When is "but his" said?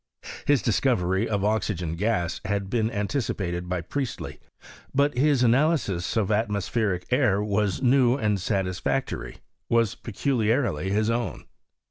4.95-5.43